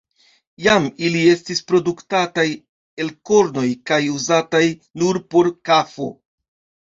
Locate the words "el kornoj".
3.05-3.67